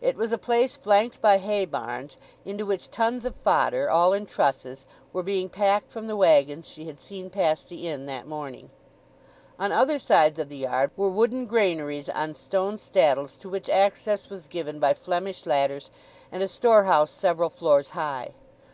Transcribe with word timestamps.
It 0.00 0.16
was 0.16 0.32
a 0.32 0.38
place 0.38 0.78
flanked 0.78 1.20
by 1.20 1.36
hay 1.36 1.66
barns, 1.66 2.16
into 2.42 2.64
which 2.64 2.90
tons 2.90 3.26
of 3.26 3.34
fodder, 3.34 3.90
all 3.90 4.14
in 4.14 4.24
trusses, 4.24 4.86
were 5.12 5.22
being 5.22 5.50
packed 5.50 5.90
from 5.90 6.06
the 6.06 6.16
waggons 6.16 6.66
she 6.66 6.86
had 6.86 6.98
seen 6.98 7.28
pass 7.28 7.64
the 7.66 7.86
inn 7.86 8.06
that 8.06 8.26
morning. 8.26 8.70
On 9.58 9.70
other 9.70 9.98
sides 9.98 10.38
of 10.38 10.48
the 10.48 10.56
yard 10.56 10.90
were 10.96 11.10
wooden 11.10 11.44
granaries 11.44 12.08
on 12.08 12.32
stone 12.32 12.78
staddles, 12.78 13.36
to 13.40 13.50
which 13.50 13.68
access 13.68 14.30
was 14.30 14.46
given 14.46 14.78
by 14.80 14.94
Flemish 14.94 15.44
ladders, 15.44 15.90
and 16.32 16.42
a 16.42 16.48
store 16.48 16.84
house 16.84 17.10
several 17.10 17.50
floors 17.50 17.90
high. 17.90 18.32